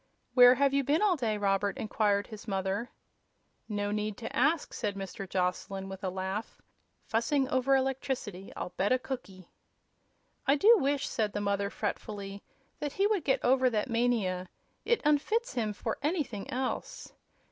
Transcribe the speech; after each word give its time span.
"Where 0.33 0.55
have 0.55 0.73
you 0.73 0.83
been 0.83 1.03
all 1.03 1.15
day, 1.15 1.37
Robert?" 1.37 1.77
inquired 1.77 2.25
his 2.25 2.47
mother. 2.47 2.89
"No 3.69 3.91
need 3.91 4.17
to 4.17 4.35
ask," 4.35 4.73
said 4.73 4.95
Mr. 4.95 5.29
Joslyn, 5.29 5.89
with 5.89 6.03
a 6.03 6.09
laugh. 6.09 6.59
"Fussing 7.05 7.47
over 7.49 7.75
electricity, 7.75 8.51
I'll 8.55 8.73
bet 8.77 8.91
a 8.91 8.97
cookie!" 8.97 9.51
"I 10.47 10.55
do 10.55 10.79
wish," 10.79 11.07
said 11.07 11.33
the 11.33 11.39
mother, 11.41 11.69
fretfully, 11.69 12.41
"that 12.79 12.93
he 12.93 13.05
would 13.05 13.23
get 13.23 13.45
over 13.45 13.69
that 13.69 13.91
mania. 13.91 14.49
It 14.85 15.01
unfits 15.05 15.53
him 15.53 15.71
for 15.71 15.99
anything 16.01 16.49
else." 16.49 17.13